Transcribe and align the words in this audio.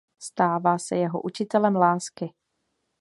Stává 0.19 0.77
se 0.79 0.95
jeho 0.95 1.21
„učitelem 1.21 1.75
lásky“. 1.75 2.33